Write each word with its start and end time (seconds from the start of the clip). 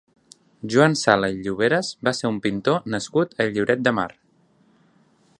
Joan 0.75 0.95
Sala 1.01 1.27
i 1.33 1.35
Lloberas 1.47 1.91
va 2.07 2.13
ser 2.19 2.27
un 2.31 2.39
pintor 2.45 2.89
nascut 2.93 3.35
a 3.45 3.47
Lloret 3.59 3.85
de 3.89 3.93
Mar. 3.99 4.07